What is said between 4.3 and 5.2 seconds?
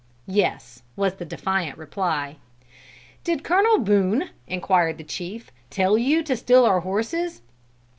inquired the